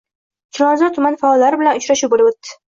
Chilonzor 0.59 0.95
tumani 0.95 1.19
faollari 1.25 1.61
bilan 1.65 1.83
uchrashuv 1.83 2.13
bo‘lib 2.17 2.33
o‘tdi 2.33 2.57